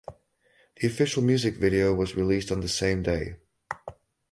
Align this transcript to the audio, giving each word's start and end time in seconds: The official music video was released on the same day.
The 0.77 0.87
official 0.87 1.21
music 1.21 1.57
video 1.57 1.93
was 1.93 2.15
released 2.15 2.51
on 2.51 2.61
the 2.61 2.67
same 2.67 3.03
day. 3.03 3.35